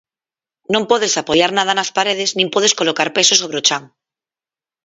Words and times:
Non 0.73 0.83
podes 0.91 1.13
apoiar 1.21 1.51
nada 1.53 1.73
nas 1.77 1.93
paredes 1.97 2.29
nin 2.37 2.47
podes 2.55 2.75
colocar 2.79 3.09
pesos 3.17 3.37
sobre 3.41 3.57
o 3.59 3.63
chan. 3.67 3.83